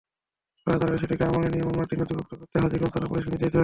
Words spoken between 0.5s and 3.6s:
পরে আদালত সেটিকে আমলে নিয়ে মামলাটি নথিভুক্ত করতে হাজীগঞ্জ থানা-পুলিশকে নির্দেশ দেন।